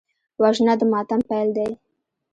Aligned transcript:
وژنه 0.41 0.73
د 0.79 0.81
ماتم 0.91 1.21
پیل 1.29 1.49
دی 1.57 1.69